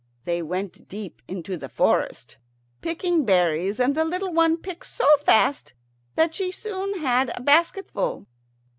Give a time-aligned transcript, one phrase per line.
[0.23, 2.37] They went deep into the forest,
[2.81, 5.75] picking berries, and the little one picked so fast
[6.15, 8.25] that she soon had a basket full.